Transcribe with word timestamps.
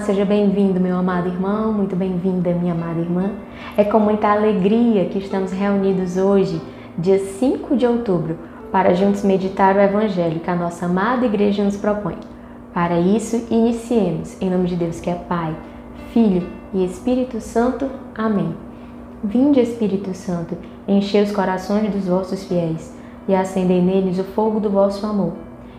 Seja 0.00 0.24
bem-vindo, 0.24 0.80
meu 0.80 0.96
amado 0.96 1.28
irmão, 1.28 1.74
muito 1.74 1.94
bem-vinda, 1.94 2.54
minha 2.54 2.72
amada 2.72 2.98
irmã. 2.98 3.32
É 3.76 3.84
com 3.84 3.98
muita 3.98 4.28
alegria 4.28 5.04
que 5.04 5.18
estamos 5.18 5.52
reunidos 5.52 6.16
hoje, 6.16 6.58
dia 6.96 7.18
5 7.18 7.76
de 7.76 7.86
outubro, 7.86 8.38
para 8.72 8.94
juntos 8.94 9.22
meditar 9.22 9.76
o 9.76 9.78
Evangelho 9.80 10.40
que 10.40 10.48
a 10.48 10.56
nossa 10.56 10.86
amada 10.86 11.26
igreja 11.26 11.62
nos 11.62 11.76
propõe. 11.76 12.16
Para 12.72 12.98
isso, 12.98 13.46
iniciemos, 13.50 14.40
em 14.40 14.48
nome 14.48 14.68
de 14.68 14.76
Deus 14.76 15.00
que 15.00 15.10
é 15.10 15.14
Pai, 15.14 15.54
Filho 16.14 16.48
e 16.72 16.82
Espírito 16.82 17.38
Santo. 17.38 17.90
Amém. 18.16 18.54
Vinde, 19.22 19.60
Espírito 19.60 20.14
Santo, 20.14 20.56
enchei 20.88 21.22
os 21.22 21.30
corações 21.30 21.92
dos 21.92 22.06
vossos 22.08 22.44
fiéis 22.44 22.96
e 23.28 23.34
acendei 23.34 23.82
neles 23.82 24.18
o 24.18 24.24
fogo 24.24 24.60
do 24.60 24.70
vosso 24.70 25.04
amor. 25.04 25.34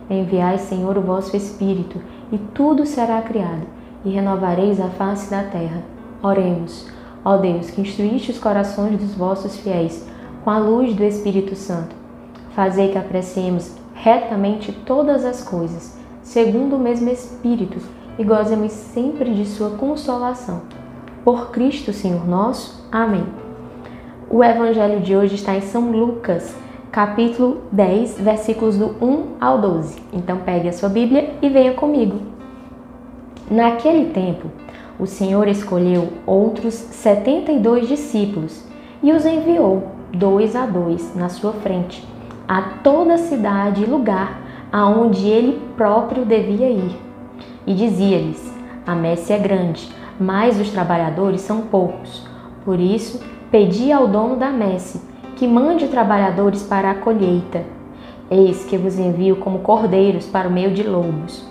Enviai, 0.08 0.60
Senhor, 0.60 0.96
o 0.96 1.02
vosso 1.02 1.36
Espírito, 1.36 2.00
e 2.32 2.38
tudo 2.38 2.86
será 2.86 3.20
criado 3.24 3.81
e 4.04 4.10
renovareis 4.10 4.80
a 4.80 4.88
face 4.90 5.30
da 5.30 5.44
terra. 5.44 5.84
Oremos, 6.24 6.88
ó 7.24 7.38
Deus, 7.38 7.70
que 7.70 7.82
instruíste 7.82 8.32
os 8.32 8.40
corações 8.40 9.00
dos 9.00 9.14
vossos 9.14 9.58
fiéis 9.58 10.08
com 10.44 10.50
a 10.50 10.58
luz 10.58 10.96
do 10.96 11.04
Espírito 11.04 11.56
Santo. 11.56 11.96
Fazei 12.56 12.90
que 12.90 12.98
apreciemos 12.98 13.76
retamente 13.94 14.72
todas 14.72 15.24
as 15.24 15.44
coisas, 15.44 15.98
segundo 16.22 16.76
o 16.76 16.80
mesmo 16.80 17.10
Espírito, 17.10 17.80
e 18.18 18.24
gozemos 18.24 18.72
sempre 18.72 19.34
de 19.34 19.46
Sua 19.46 19.72
consolação. 19.72 20.62
Por 21.24 21.52
Cristo, 21.52 21.94
Senhor 21.94 22.28
nosso. 22.28 22.88
Amém. 22.92 23.26
O 24.30 24.44
Evangelho 24.44 25.02
de 25.02 25.16
hoje 25.16 25.36
está 25.36 25.56
em 25.56 25.62
São 25.62 25.92
Lucas, 25.92 26.56
capítulo 26.92 27.62
10, 27.72 28.20
versículos 28.20 28.78
do 28.78 28.96
1 29.02 29.36
ao 29.40 29.60
12. 29.60 30.02
Então 30.12 30.38
pegue 30.38 30.68
a 30.68 30.74
sua 30.74 30.90
Bíblia 30.90 31.36
e 31.42 31.50
venha 31.50 31.74
comigo. 31.74 32.31
Naquele 33.52 34.14
tempo, 34.14 34.48
o 34.98 35.06
Senhor 35.06 35.46
escolheu 35.46 36.14
outros 36.26 36.74
setenta 36.74 37.52
e 37.52 37.60
dois 37.60 37.86
discípulos 37.86 38.64
e 39.04 39.12
os 39.12 39.26
enviou, 39.26 39.90
dois 40.14 40.56
a 40.56 40.66
dois, 40.66 41.14
na 41.18 41.28
sua 41.28 41.52
frente, 41.52 42.02
a 42.48 42.62
toda 42.82 43.18
cidade 43.18 43.84
e 43.84 43.86
lugar 43.86 44.40
aonde 44.72 45.28
ele 45.28 45.62
próprio 45.76 46.24
devia 46.24 46.70
ir. 46.70 46.98
E 47.68 47.74
dizia-lhes: 47.74 48.58
A 48.88 48.96
messe 48.96 49.34
é 49.34 49.38
grande, 49.38 49.90
mas 50.18 50.58
os 50.58 50.70
trabalhadores 50.70 51.42
são 51.42 51.64
poucos. 51.64 52.26
Por 52.64 52.80
isso, 52.80 53.22
pedi 53.52 53.92
ao 53.92 54.08
dono 54.08 54.38
da 54.38 54.50
messe 54.50 55.02
que 55.36 55.46
mande 55.46 55.90
trabalhadores 55.90 56.64
para 56.64 56.92
a 56.92 56.96
colheita. 56.96 57.66
Eis 58.30 58.64
que 58.64 58.78
vos 58.78 58.98
envio 58.98 59.36
como 59.36 59.60
cordeiros 59.60 60.26
para 60.26 60.48
o 60.48 60.52
meio 60.52 60.72
de 60.72 60.84
lobos. 60.84 61.51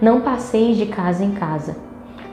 Não 0.00 0.22
passeis 0.22 0.78
de 0.78 0.86
casa 0.86 1.22
em 1.22 1.32
casa. 1.32 1.76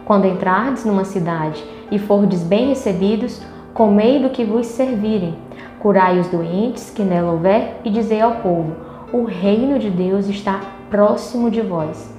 Quando 0.05 0.25
entrardes 0.25 0.85
numa 0.85 1.03
cidade 1.03 1.61
e 1.91 1.99
fordes 1.99 2.41
bem 2.41 2.69
recebidos, 2.69 3.41
comei 3.73 4.19
do 4.19 4.29
que 4.29 4.45
vos 4.45 4.67
servirem. 4.67 5.35
Curai 5.79 6.17
os 6.17 6.27
doentes 6.27 6.89
que 6.89 7.03
nela 7.03 7.33
houver 7.33 7.81
e 7.83 7.89
dizei 7.89 8.21
ao 8.21 8.35
povo: 8.35 8.73
O 9.11 9.25
reino 9.25 9.77
de 9.79 9.89
Deus 9.89 10.27
está 10.27 10.61
próximo 10.89 11.51
de 11.51 11.61
vós. 11.61 12.09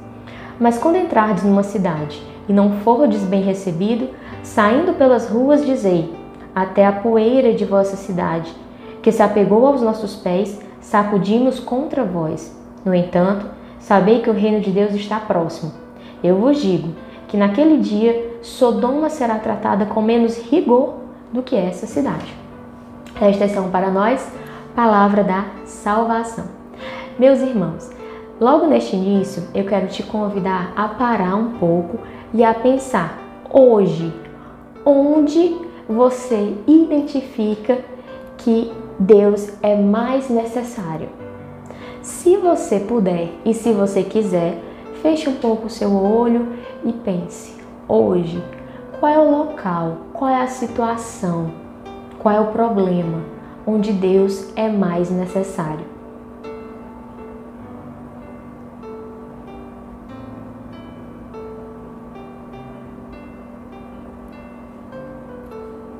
Mas 0.60 0.76
quando 0.76 0.96
entrardes 0.96 1.44
numa 1.44 1.62
cidade 1.62 2.22
e 2.46 2.52
não 2.52 2.72
fordes 2.80 3.22
bem 3.22 3.42
recebido, 3.42 4.10
saindo 4.42 4.92
pelas 4.98 5.30
ruas, 5.30 5.64
dizei: 5.64 6.14
Até 6.54 6.84
a 6.84 6.92
poeira 6.92 7.54
de 7.54 7.64
vossa 7.64 7.96
cidade, 7.96 8.54
que 9.00 9.10
se 9.10 9.22
apegou 9.22 9.66
aos 9.66 9.80
nossos 9.80 10.14
pés, 10.14 10.60
sacudimos 10.78 11.58
contra 11.58 12.04
vós. 12.04 12.54
No 12.84 12.94
entanto, 12.94 13.57
Sabei 13.80 14.20
que 14.20 14.30
o 14.30 14.34
reino 14.34 14.60
de 14.60 14.70
Deus 14.70 14.92
está 14.92 15.20
próximo. 15.20 15.72
Eu 16.22 16.36
vos 16.36 16.60
digo 16.60 16.94
que 17.28 17.36
naquele 17.36 17.78
dia 17.78 18.38
Sodoma 18.42 19.08
será 19.08 19.38
tratada 19.38 19.86
com 19.86 20.02
menos 20.02 20.38
rigor 20.50 20.94
do 21.32 21.42
que 21.42 21.54
essa 21.54 21.86
cidade. 21.86 22.34
Estas 23.20 23.52
são 23.52 23.70
para 23.70 23.90
nós 23.90 24.30
palavra 24.74 25.24
da 25.24 25.44
salvação. 25.64 26.46
Meus 27.18 27.40
irmãos, 27.40 27.90
logo 28.40 28.66
neste 28.66 28.96
início 28.96 29.42
eu 29.54 29.64
quero 29.64 29.88
te 29.88 30.02
convidar 30.02 30.72
a 30.76 30.88
parar 30.88 31.34
um 31.34 31.58
pouco 31.58 31.98
e 32.32 32.44
a 32.44 32.54
pensar 32.54 33.18
hoje 33.50 34.12
onde 34.84 35.56
você 35.88 36.54
identifica 36.66 37.78
que 38.36 38.72
Deus 38.98 39.52
é 39.62 39.74
mais 39.74 40.28
necessário 40.28 41.08
se 42.08 42.38
você 42.38 42.80
puder 42.80 43.28
e 43.44 43.52
se 43.52 43.70
você 43.70 44.02
quiser, 44.02 44.58
feche 45.02 45.28
um 45.28 45.34
pouco 45.34 45.66
o 45.66 45.70
seu 45.70 45.94
olho 45.94 46.54
e 46.82 46.90
pense: 46.90 47.54
hoje, 47.86 48.42
qual 48.98 49.12
é 49.12 49.18
o 49.18 49.30
local, 49.30 49.98
qual 50.14 50.30
é 50.30 50.42
a 50.42 50.46
situação, 50.46 51.52
qual 52.18 52.34
é 52.34 52.40
o 52.40 52.46
problema 52.46 53.22
onde 53.66 53.92
Deus 53.92 54.50
é 54.56 54.70
mais 54.70 55.10
necessário? 55.10 55.84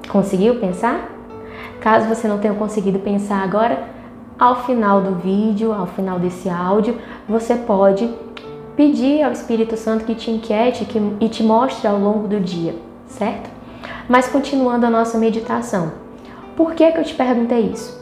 Conseguiu 0.08 0.58
pensar? 0.58 1.06
Caso 1.82 2.08
você 2.08 2.26
não 2.26 2.38
tenha 2.38 2.54
conseguido 2.54 2.98
pensar 2.98 3.44
agora, 3.44 3.97
ao 4.38 4.64
final 4.64 5.00
do 5.00 5.16
vídeo, 5.16 5.72
ao 5.72 5.86
final 5.86 6.18
desse 6.18 6.48
áudio, 6.48 6.96
você 7.28 7.56
pode 7.56 8.08
pedir 8.76 9.22
ao 9.22 9.32
Espírito 9.32 9.76
Santo 9.76 10.04
que 10.04 10.14
te 10.14 10.30
inquiete 10.30 10.84
que, 10.84 11.00
e 11.20 11.28
te 11.28 11.42
mostre 11.42 11.88
ao 11.88 11.98
longo 11.98 12.28
do 12.28 12.38
dia, 12.38 12.76
certo? 13.06 13.50
Mas 14.08 14.28
continuando 14.28 14.86
a 14.86 14.90
nossa 14.90 15.18
meditação, 15.18 15.92
por 16.56 16.74
que, 16.74 16.90
que 16.92 16.98
eu 16.98 17.04
te 17.04 17.14
perguntei 17.14 17.70
isso? 17.72 17.98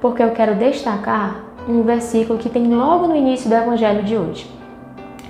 Porque 0.00 0.22
eu 0.22 0.30
quero 0.30 0.54
destacar 0.54 1.44
um 1.68 1.82
versículo 1.82 2.38
que 2.38 2.48
tem 2.48 2.72
logo 2.72 3.06
no 3.06 3.16
início 3.16 3.48
do 3.48 3.56
Evangelho 3.56 4.02
de 4.04 4.16
hoje. 4.16 4.50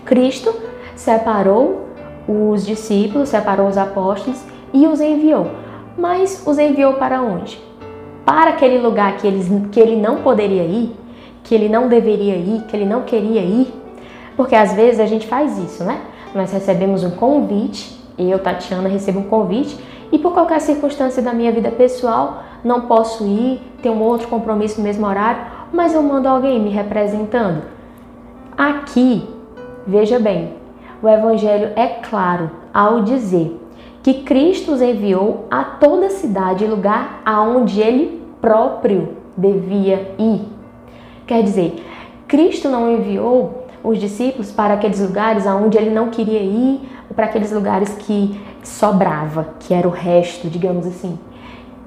Cristo 0.04 0.54
separou 0.94 1.88
os 2.28 2.64
discípulos, 2.66 3.30
separou 3.30 3.68
os 3.68 3.78
apóstolos 3.78 4.44
e 4.72 4.86
os 4.86 5.00
enviou. 5.00 5.50
Mas 5.96 6.42
os 6.46 6.58
enviou 6.58 6.94
para 6.94 7.20
onde? 7.20 7.69
Para 8.30 8.50
aquele 8.50 8.78
lugar 8.78 9.16
que, 9.16 9.26
eles, 9.26 9.50
que 9.72 9.80
ele 9.80 9.96
não 9.96 10.18
poderia 10.18 10.62
ir, 10.62 10.94
que 11.42 11.52
ele 11.52 11.68
não 11.68 11.88
deveria 11.88 12.36
ir, 12.36 12.62
que 12.68 12.76
ele 12.76 12.84
não 12.84 13.02
queria 13.02 13.40
ir. 13.40 13.74
Porque 14.36 14.54
às 14.54 14.72
vezes 14.72 15.00
a 15.00 15.06
gente 15.06 15.26
faz 15.26 15.58
isso, 15.58 15.82
né? 15.82 16.00
Nós 16.32 16.52
recebemos 16.52 17.02
um 17.02 17.10
convite, 17.10 18.00
eu, 18.16 18.38
Tatiana, 18.38 18.88
recebo 18.88 19.18
um 19.18 19.24
convite 19.24 19.76
e 20.12 20.18
por 20.18 20.32
qualquer 20.32 20.60
circunstância 20.60 21.20
da 21.20 21.32
minha 21.32 21.50
vida 21.50 21.72
pessoal 21.72 22.44
não 22.62 22.82
posso 22.82 23.26
ir, 23.26 23.60
tenho 23.82 23.96
um 23.96 24.02
outro 24.02 24.28
compromisso 24.28 24.78
no 24.78 24.86
mesmo 24.86 25.04
horário, 25.08 25.42
mas 25.72 25.92
eu 25.92 26.00
mando 26.00 26.28
alguém 26.28 26.60
me 26.60 26.70
representando. 26.70 27.64
Aqui, 28.56 29.28
veja 29.84 30.20
bem, 30.20 30.54
o 31.02 31.08
Evangelho 31.08 31.72
é 31.74 31.88
claro 31.88 32.48
ao 32.72 33.02
dizer 33.02 33.60
que 34.04 34.22
Cristo 34.22 34.70
os 34.70 34.80
enviou 34.80 35.46
a 35.50 35.64
toda 35.64 36.10
cidade 36.10 36.64
e 36.64 36.68
lugar 36.68 37.22
aonde 37.26 37.80
ele 37.80 38.19
próprio 38.40 39.16
devia 39.36 40.14
ir. 40.18 40.42
Quer 41.26 41.42
dizer, 41.42 41.84
Cristo 42.26 42.68
não 42.68 42.90
enviou 42.90 43.66
os 43.82 43.98
discípulos 43.98 44.52
para 44.52 44.74
aqueles 44.74 45.00
lugares 45.00 45.46
aonde 45.46 45.78
ele 45.78 45.90
não 45.90 46.10
queria 46.10 46.40
ir, 46.40 46.80
ou 47.08 47.14
para 47.14 47.26
aqueles 47.26 47.52
lugares 47.52 47.94
que 47.94 48.38
sobrava, 48.62 49.54
que 49.60 49.72
era 49.72 49.88
o 49.88 49.90
resto, 49.90 50.48
digamos 50.48 50.86
assim. 50.86 51.18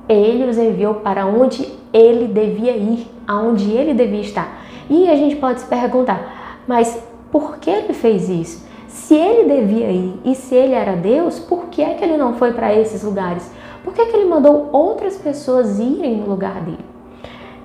Ele 0.10 0.46
os 0.46 0.58
enviou 0.58 0.96
para 0.96 1.26
onde 1.26 1.68
ele 1.94 2.28
devia 2.28 2.76
ir, 2.76 3.08
aonde 3.28 3.72
ele 3.72 3.94
devia 3.94 4.22
estar. 4.22 4.64
E 4.90 5.10
a 5.10 5.16
gente 5.16 5.36
pode 5.36 5.62
se 5.62 5.68
perguntar, 5.68 6.60
mas 6.68 7.02
por 7.32 7.58
que 7.58 7.70
ele 7.70 7.94
fez 7.94 8.28
isso? 8.30 8.68
Se 8.88 9.16
ele 9.16 9.62
devia 9.62 9.90
ir 9.92 10.20
e 10.24 10.36
se 10.36 10.54
ele 10.54 10.74
era 10.74 10.96
Deus, 10.96 11.40
por 11.40 11.66
que 11.66 11.82
é 11.82 11.94
que 11.94 12.04
ele 12.04 12.18
não 12.18 12.34
foi 12.36 12.54
para 12.54 12.74
esses 12.74 13.04
lugares? 13.04 13.50
Por 13.84 13.94
que, 13.94 14.06
que 14.06 14.16
ele 14.16 14.30
mandou 14.30 14.70
outras 14.72 15.18
pessoas 15.18 15.78
irem 15.80 16.18
no 16.18 16.30
lugar 16.30 16.62
dele? 16.62 16.86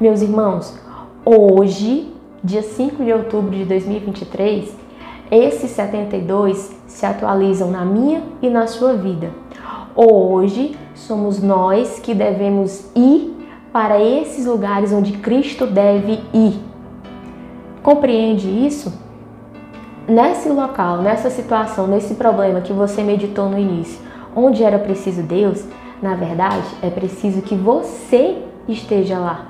Meus 0.01 0.21
irmãos, 0.21 0.77
hoje, 1.25 2.13
dia 2.43 2.63
5 2.63 3.05
de 3.05 3.13
outubro 3.13 3.51
de 3.51 3.65
2023, 3.65 4.77
esses 5.31 5.71
72 5.71 6.77
se 6.87 7.07
atualizam 7.07 7.71
na 7.71 7.85
minha 7.85 8.23
e 8.43 8.51
na 8.51 8.67
sua 8.67 8.95
vida. 8.95 9.31
Hoje 9.95 10.77
somos 10.95 11.43
nós 11.43 11.99
que 12.01 12.15
devemos 12.15 12.91
ir 12.97 13.37
para 13.73 14.01
esses 14.03 14.47
lugares 14.47 14.93
onde 14.93 15.13
Cristo 15.19 15.67
deve 15.67 16.21
ir. 16.33 16.59
Compreende 17.83 18.49
isso? 18.49 18.93
Nesse 20.07 20.49
local, 20.49 21.03
nessa 21.03 21.31
situação, 21.31 21.87
nesse 21.87 22.15
problema 22.15 22.61
que 22.61 22.73
você 22.73 23.03
meditou 23.03 23.49
no 23.49 23.59
início, 23.59 24.01
onde 24.35 24.65
era 24.65 24.79
preciso 24.79 25.23
Deus, 25.23 25.65
na 26.03 26.15
verdade, 26.15 26.67
é 26.83 26.91
preciso 26.91 27.43
que 27.43 27.55
você 27.55 28.43
esteja 28.69 29.19
lá. 29.19 29.47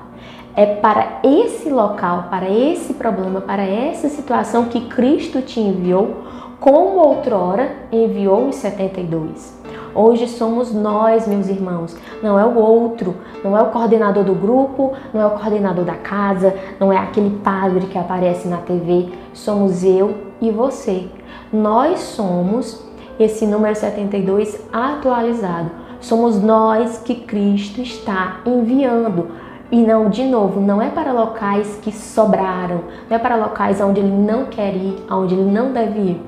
É 0.55 0.65
para 0.65 1.19
esse 1.23 1.69
local, 1.69 2.27
para 2.29 2.49
esse 2.49 2.93
problema, 2.93 3.39
para 3.39 3.63
essa 3.63 4.09
situação 4.09 4.65
que 4.65 4.81
Cristo 4.87 5.41
te 5.41 5.59
enviou, 5.59 6.23
como 6.59 6.99
outrora 6.99 7.71
enviou 7.91 8.49
os 8.49 8.55
72. 8.55 9.57
Hoje 9.95 10.27
somos 10.27 10.73
nós, 10.73 11.27
meus 11.27 11.47
irmãos, 11.47 11.95
não 12.21 12.37
é 12.37 12.45
o 12.45 12.55
outro, 12.57 13.15
não 13.43 13.57
é 13.57 13.61
o 13.61 13.71
coordenador 13.71 14.23
do 14.23 14.35
grupo, 14.35 14.93
não 15.13 15.21
é 15.21 15.25
o 15.25 15.31
coordenador 15.31 15.83
da 15.83 15.95
casa, 15.95 16.53
não 16.79 16.91
é 16.91 16.97
aquele 16.97 17.37
padre 17.39 17.85
que 17.87 17.97
aparece 17.97 18.47
na 18.47 18.57
TV, 18.57 19.09
somos 19.33 19.83
eu 19.83 20.13
e 20.41 20.51
você. 20.51 21.07
Nós 21.51 21.99
somos 21.99 22.83
esse 23.19 23.45
número 23.45 23.75
72 23.75 24.59
atualizado. 24.71 25.71
Somos 25.99 26.41
nós 26.41 26.99
que 26.99 27.15
Cristo 27.15 27.81
está 27.81 28.39
enviando. 28.45 29.27
E 29.71 29.81
não, 29.83 30.09
de 30.09 30.23
novo, 30.23 30.59
não 30.59 30.81
é 30.81 30.89
para 30.89 31.11
locais 31.11 31.77
que 31.81 31.91
sobraram, 31.91 32.81
não 33.07 33.17
é 33.17 33.19
para 33.19 33.35
locais 33.35 33.79
onde 33.79 33.99
ele 33.99 34.11
não 34.11 34.45
quer 34.45 34.73
ir, 34.73 34.97
onde 35.11 35.35
ele 35.35 35.51
não 35.51 35.71
deve 35.71 35.99
ir. 35.99 36.21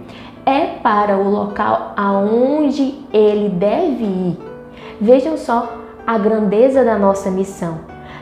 É 0.46 0.66
para 0.82 1.18
o 1.18 1.30
local 1.30 1.94
aonde 1.96 3.00
ele 3.12 3.50
deve 3.50 4.04
ir. 4.04 4.38
Vejam 5.00 5.38
só 5.38 5.74
a 6.06 6.18
grandeza 6.18 6.84
da 6.84 7.00
nossa 7.00 7.32
missão. 7.32 7.80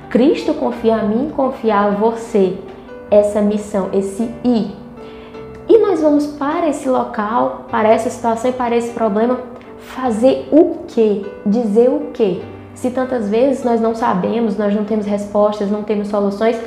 Cristo 0.10 0.54
confia 0.54 0.96
a 0.96 1.04
mim, 1.04 1.31
confia 1.36 1.80
a 1.80 1.90
você 1.90 2.57
essa 3.12 3.42
missão, 3.42 3.90
esse 3.92 4.24
ir. 4.44 4.75
E 5.68 5.78
nós 5.80 6.01
vamos 6.01 6.28
para 6.28 6.68
esse 6.68 6.88
local, 6.90 7.66
para 7.69 7.90
essa 7.90 8.10
situação 8.10 8.50
e 8.50 8.54
para 8.54 8.75
esse 8.75 8.92
problema 8.92 9.38
fazer 9.89 10.47
o 10.51 10.83
quê? 10.88 11.25
Dizer 11.45 11.89
o 11.89 12.12
quê? 12.13 12.41
Se 12.74 12.91
tantas 12.91 13.30
vezes 13.30 13.63
nós 13.63 13.81
não 13.81 13.94
sabemos, 13.94 14.57
nós 14.57 14.74
não 14.74 14.86
temos 14.86 15.06
respostas, 15.06 15.69
não 15.69 15.83
temos 15.83 16.07
soluções 16.07 16.59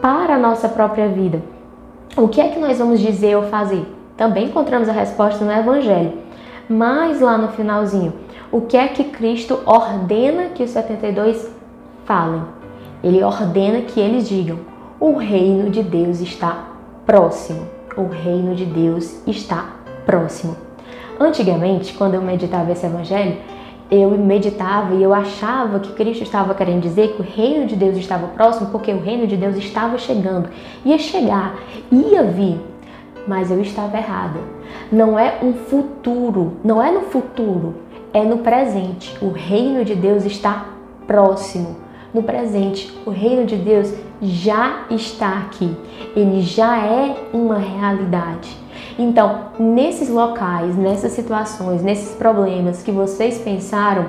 para 0.00 0.34
a 0.34 0.38
nossa 0.38 0.68
própria 0.68 1.08
vida. 1.08 1.42
O 2.16 2.28
que 2.28 2.40
é 2.40 2.48
que 2.48 2.58
nós 2.58 2.78
vamos 2.78 3.00
dizer 3.00 3.36
ou 3.36 3.44
fazer? 3.44 3.84
Também 4.16 4.46
encontramos 4.46 4.88
a 4.88 4.92
resposta 4.92 5.44
no 5.44 5.52
Evangelho. 5.52 6.12
Mas 6.68 7.20
lá 7.20 7.36
no 7.36 7.48
finalzinho, 7.48 8.12
o 8.50 8.60
que 8.60 8.76
é 8.76 8.86
que 8.88 9.04
Cristo 9.04 9.60
ordena 9.64 10.50
que 10.54 10.62
os 10.62 10.70
72 10.70 11.50
falem? 12.04 12.42
Ele 13.02 13.22
ordena 13.24 13.80
que 13.80 13.98
eles 13.98 14.28
digam: 14.28 14.58
o 15.00 15.16
reino 15.16 15.70
de 15.70 15.82
Deus 15.82 16.20
está 16.20 16.68
próximo. 17.04 17.66
O 17.96 18.06
reino 18.06 18.54
de 18.54 18.64
Deus 18.64 19.20
está 19.26 19.70
próximo. 20.06 20.56
Antigamente, 21.22 21.94
quando 21.94 22.14
eu 22.14 22.20
meditava 22.20 22.72
esse 22.72 22.84
evangelho, 22.84 23.36
eu 23.88 24.10
meditava 24.10 24.92
e 24.92 25.02
eu 25.04 25.14
achava 25.14 25.78
que 25.78 25.92
Cristo 25.92 26.24
estava 26.24 26.52
querendo 26.52 26.82
dizer 26.82 27.14
que 27.14 27.22
o 27.22 27.24
reino 27.24 27.64
de 27.64 27.76
Deus 27.76 27.96
estava 27.96 28.26
próximo, 28.26 28.70
porque 28.70 28.92
o 28.92 29.00
reino 29.00 29.24
de 29.24 29.36
Deus 29.36 29.56
estava 29.56 29.96
chegando, 29.98 30.48
ia 30.84 30.98
chegar, 30.98 31.54
ia 31.92 32.24
vir. 32.24 32.58
Mas 33.28 33.52
eu 33.52 33.62
estava 33.62 33.96
errada. 33.98 34.40
Não 34.90 35.16
é 35.16 35.38
um 35.40 35.52
futuro, 35.52 36.54
não 36.64 36.82
é 36.82 36.90
no 36.90 37.02
futuro, 37.02 37.76
é 38.12 38.24
no 38.24 38.38
presente. 38.38 39.16
O 39.22 39.30
reino 39.30 39.84
de 39.84 39.94
Deus 39.94 40.24
está 40.24 40.70
próximo. 41.06 41.76
No 42.12 42.24
presente, 42.24 42.92
o 43.06 43.10
reino 43.10 43.46
de 43.46 43.54
Deus 43.54 43.94
já 44.20 44.86
está 44.90 45.38
aqui. 45.38 45.72
Ele 46.16 46.42
já 46.42 46.84
é 46.84 47.14
uma 47.32 47.58
realidade. 47.58 48.61
Então, 48.98 49.46
nesses 49.58 50.08
locais, 50.08 50.76
nessas 50.76 51.12
situações, 51.12 51.82
nesses 51.82 52.14
problemas 52.14 52.82
que 52.82 52.92
vocês 52.92 53.38
pensaram, 53.38 54.06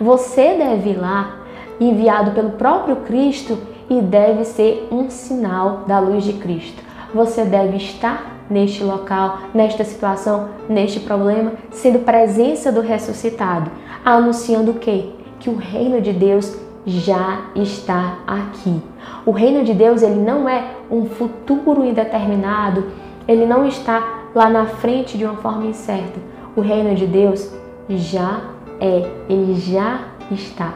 você 0.00 0.54
deve 0.54 0.90
ir 0.90 0.98
lá, 0.98 1.36
enviado 1.80 2.32
pelo 2.32 2.50
próprio 2.50 2.96
Cristo, 2.96 3.58
e 3.88 4.00
deve 4.00 4.44
ser 4.44 4.88
um 4.90 5.08
sinal 5.08 5.84
da 5.86 5.98
luz 5.98 6.24
de 6.24 6.34
Cristo. 6.34 6.82
Você 7.14 7.44
deve 7.44 7.76
estar 7.76 8.36
neste 8.50 8.82
local, 8.82 9.38
nesta 9.54 9.84
situação, 9.84 10.48
neste 10.68 11.00
problema, 11.00 11.52
sendo 11.70 12.00
presença 12.00 12.70
do 12.70 12.80
ressuscitado, 12.80 13.70
anunciando 14.04 14.72
o 14.72 14.74
quê? 14.74 15.10
Que 15.38 15.50
o 15.50 15.56
reino 15.56 16.00
de 16.00 16.12
Deus 16.12 16.56
já 16.84 17.42
está 17.54 18.18
aqui. 18.26 18.80
O 19.24 19.32
reino 19.32 19.64
de 19.64 19.74
Deus, 19.74 20.02
ele 20.02 20.20
não 20.20 20.48
é 20.48 20.64
um 20.90 21.06
futuro 21.06 21.84
indeterminado, 21.84 22.86
ele 23.26 23.44
não 23.44 23.66
está 23.66 24.15
lá 24.36 24.50
na 24.50 24.66
frente 24.66 25.16
de 25.16 25.24
uma 25.24 25.36
forma 25.36 25.64
incerta. 25.64 26.20
O 26.54 26.60
reino 26.60 26.94
de 26.94 27.06
Deus 27.06 27.50
já 27.88 28.42
é, 28.78 29.10
ele 29.30 29.54
já 29.54 30.08
está. 30.30 30.74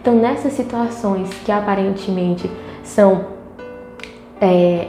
Então, 0.00 0.14
nessas 0.14 0.52
situações 0.52 1.28
que 1.44 1.50
aparentemente 1.50 2.48
são 2.84 3.24
é, 4.40 4.88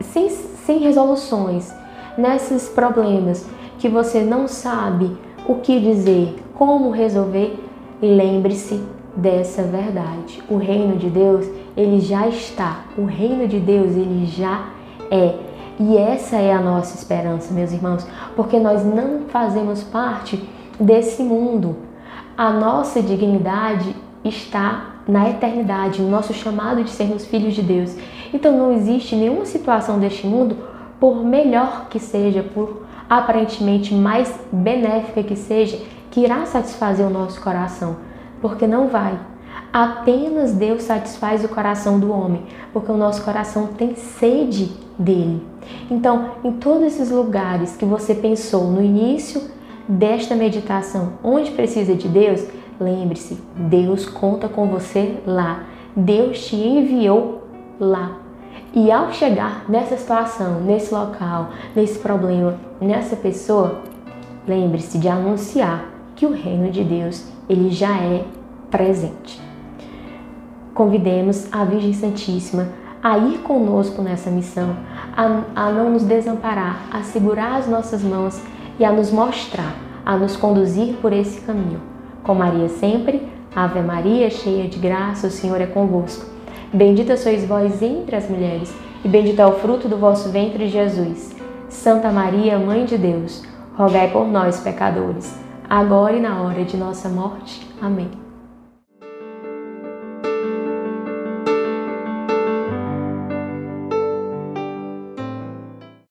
sem, 0.00 0.28
sem 0.28 0.78
resoluções, 0.78 1.72
nesses 2.18 2.68
problemas 2.68 3.48
que 3.78 3.88
você 3.88 4.22
não 4.22 4.48
sabe 4.48 5.16
o 5.46 5.56
que 5.56 5.78
dizer, 5.78 6.34
como 6.54 6.90
resolver, 6.90 7.56
lembre-se 8.02 8.82
dessa 9.14 9.62
verdade. 9.62 10.42
O 10.50 10.56
reino 10.56 10.96
de 10.96 11.08
Deus, 11.08 11.46
ele 11.76 12.00
já 12.00 12.26
está. 12.26 12.84
O 12.98 13.04
reino 13.04 13.46
de 13.46 13.60
Deus, 13.60 13.92
ele 13.92 14.26
já 14.26 14.70
é. 15.08 15.53
E 15.78 15.96
essa 15.96 16.36
é 16.36 16.52
a 16.52 16.60
nossa 16.60 16.96
esperança, 16.96 17.52
meus 17.52 17.72
irmãos, 17.72 18.06
porque 18.36 18.60
nós 18.60 18.84
não 18.84 19.22
fazemos 19.28 19.82
parte 19.82 20.48
desse 20.78 21.22
mundo. 21.22 21.76
A 22.36 22.50
nossa 22.50 23.02
dignidade 23.02 23.94
está 24.24 24.94
na 25.06 25.28
eternidade, 25.28 26.00
no 26.00 26.08
nosso 26.08 26.32
chamado 26.32 26.82
de 26.84 26.90
sermos 26.90 27.26
filhos 27.26 27.54
de 27.54 27.62
Deus. 27.62 27.96
Então 28.32 28.56
não 28.56 28.72
existe 28.72 29.16
nenhuma 29.16 29.44
situação 29.44 29.98
deste 29.98 30.26
mundo, 30.26 30.56
por 31.00 31.24
melhor 31.24 31.88
que 31.90 31.98
seja, 31.98 32.42
por 32.42 32.84
aparentemente 33.10 33.92
mais 33.92 34.32
benéfica 34.52 35.22
que 35.22 35.36
seja, 35.36 35.78
que 36.10 36.20
irá 36.20 36.46
satisfazer 36.46 37.04
o 37.04 37.10
nosso 37.10 37.40
coração, 37.40 37.96
porque 38.40 38.66
não 38.66 38.88
vai. 38.88 39.18
Apenas 39.72 40.52
Deus 40.52 40.84
satisfaz 40.84 41.44
o 41.44 41.48
coração 41.48 41.98
do 41.98 42.12
homem, 42.12 42.44
porque 42.72 42.90
o 42.90 42.96
nosso 42.96 43.22
coração 43.24 43.66
tem 43.66 43.96
sede 43.96 44.83
dele. 44.98 45.42
Então, 45.90 46.30
em 46.44 46.52
todos 46.52 46.86
esses 46.86 47.10
lugares 47.10 47.76
que 47.76 47.84
você 47.84 48.14
pensou 48.14 48.64
no 48.70 48.82
início 48.82 49.42
desta 49.88 50.34
meditação, 50.34 51.14
onde 51.22 51.50
precisa 51.50 51.94
de 51.94 52.08
Deus, 52.08 52.44
lembre-se, 52.80 53.38
Deus 53.56 54.06
conta 54.06 54.48
com 54.48 54.68
você 54.68 55.16
lá. 55.26 55.64
Deus 55.96 56.46
te 56.46 56.56
enviou 56.56 57.42
lá. 57.78 58.18
E 58.72 58.90
ao 58.90 59.12
chegar 59.12 59.64
nessa 59.68 59.96
situação, 59.96 60.60
nesse 60.60 60.92
local, 60.92 61.50
nesse 61.76 61.98
problema, 61.98 62.58
nessa 62.80 63.14
pessoa, 63.14 63.82
lembre-se 64.46 64.98
de 64.98 65.08
anunciar 65.08 65.84
que 66.16 66.26
o 66.26 66.32
reino 66.32 66.70
de 66.70 66.82
Deus, 66.82 67.24
ele 67.48 67.70
já 67.70 67.96
é 67.96 68.24
presente. 68.70 69.40
Convidemos 70.74 71.46
a 71.52 71.64
Virgem 71.64 71.92
Santíssima 71.92 72.68
a 73.04 73.18
ir 73.18 73.40
conosco 73.40 74.00
nessa 74.00 74.30
missão, 74.30 74.74
a, 75.14 75.66
a 75.66 75.70
não 75.70 75.90
nos 75.90 76.04
desamparar, 76.04 76.86
a 76.90 77.02
segurar 77.02 77.56
as 77.56 77.68
nossas 77.68 78.02
mãos 78.02 78.40
e 78.78 78.84
a 78.84 78.90
nos 78.90 79.12
mostrar, 79.12 79.74
a 80.06 80.16
nos 80.16 80.36
conduzir 80.36 80.94
por 81.02 81.12
esse 81.12 81.42
caminho. 81.42 81.82
Com 82.22 82.34
Maria 82.34 82.66
sempre, 82.70 83.28
Ave 83.54 83.82
Maria, 83.82 84.30
cheia 84.30 84.66
de 84.66 84.78
graça, 84.78 85.26
o 85.26 85.30
Senhor 85.30 85.60
é 85.60 85.66
convosco. 85.66 86.24
Bendita 86.72 87.18
sois 87.18 87.44
vós 87.44 87.82
entre 87.82 88.16
as 88.16 88.28
mulheres, 88.28 88.74
e 89.04 89.08
bendito 89.08 89.38
é 89.38 89.46
o 89.46 89.52
fruto 89.52 89.86
do 89.86 89.98
vosso 89.98 90.30
ventre, 90.30 90.66
Jesus. 90.66 91.36
Santa 91.68 92.10
Maria, 92.10 92.58
Mãe 92.58 92.86
de 92.86 92.96
Deus, 92.96 93.44
rogai 93.76 94.10
por 94.10 94.26
nós, 94.26 94.60
pecadores, 94.60 95.38
agora 95.68 96.16
e 96.16 96.20
na 96.20 96.40
hora 96.40 96.64
de 96.64 96.78
nossa 96.78 97.10
morte. 97.10 97.68
Amém. 97.82 98.23